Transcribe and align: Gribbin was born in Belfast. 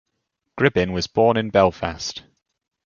Gribbin 0.57 0.93
was 0.93 1.05
born 1.05 1.37
in 1.37 1.51
Belfast. 1.51 2.23